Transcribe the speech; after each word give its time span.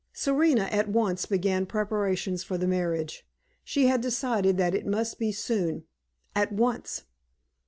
Serena 0.13 0.63
at 0.71 0.89
once 0.89 1.27
began 1.27 1.67
preparations 1.67 2.43
for 2.43 2.57
the 2.57 2.65
marriage. 2.65 3.23
She 3.63 3.85
had 3.85 4.01
decided 4.01 4.57
that 4.57 4.73
it 4.73 4.87
must 4.87 5.19
be 5.19 5.31
soon 5.31 5.83
at 6.35 6.51
once. 6.51 7.03